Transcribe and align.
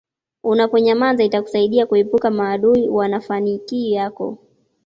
Unaponyamaza 0.43 1.23
itakusaidia 1.23 1.85
kuwaepuka 1.85 2.31
maadui 2.31 2.87
wa 2.89 3.07
nafanikii 3.07 3.91
yako 3.91 4.37